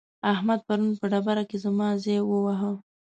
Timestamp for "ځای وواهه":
2.03-2.71